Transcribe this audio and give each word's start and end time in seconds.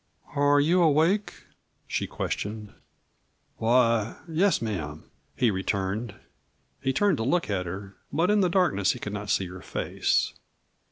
"Are 0.35 0.59
you 0.59 0.81
awake," 0.81 1.43
she 1.87 2.07
questioned. 2.07 2.73
"Why, 3.57 4.17
yes, 4.27 4.59
ma'am," 4.59 5.03
he 5.35 5.51
returned. 5.51 6.15
He 6.81 6.91
turned 6.91 7.17
to 7.17 7.23
look 7.23 7.51
at 7.51 7.67
her, 7.67 7.97
but 8.11 8.31
in 8.31 8.41
the 8.41 8.49
darkness 8.49 8.93
he 8.93 8.99
could 8.99 9.13
not 9.13 9.29
see 9.29 9.45
her 9.45 9.61
face. 9.61 10.33